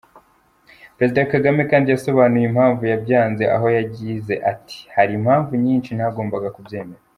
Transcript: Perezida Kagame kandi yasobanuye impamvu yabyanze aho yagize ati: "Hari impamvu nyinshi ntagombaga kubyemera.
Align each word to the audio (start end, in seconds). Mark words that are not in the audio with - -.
Perezida 0.95 1.29
Kagame 1.33 1.61
kandi 1.71 1.87
yasobanuye 1.93 2.45
impamvu 2.47 2.83
yabyanze 2.91 3.43
aho 3.55 3.67
yagize 3.77 4.33
ati: 4.51 4.79
"Hari 4.95 5.11
impamvu 5.19 5.51
nyinshi 5.65 5.89
ntagombaga 5.93 6.47
kubyemera. 6.57 7.01